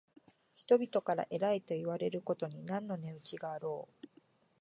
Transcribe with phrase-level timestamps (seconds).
[0.55, 4.07] 人々から偉いといわれることに何の値打ちがあろう。